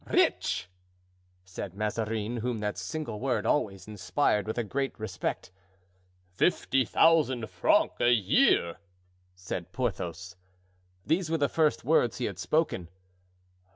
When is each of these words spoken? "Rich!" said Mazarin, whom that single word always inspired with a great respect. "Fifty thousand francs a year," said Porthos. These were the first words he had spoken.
"Rich!" 0.09 0.67
said 1.45 1.75
Mazarin, 1.75 2.37
whom 2.37 2.59
that 2.59 2.75
single 2.79 3.19
word 3.19 3.45
always 3.45 3.87
inspired 3.87 4.47
with 4.47 4.57
a 4.57 4.63
great 4.63 4.99
respect. 4.99 5.51
"Fifty 6.33 6.85
thousand 6.85 7.47
francs 7.51 8.01
a 8.01 8.11
year," 8.11 8.77
said 9.35 9.71
Porthos. 9.71 10.35
These 11.05 11.29
were 11.29 11.37
the 11.37 11.47
first 11.47 11.83
words 11.85 12.17
he 12.17 12.25
had 12.25 12.39
spoken. 12.39 12.89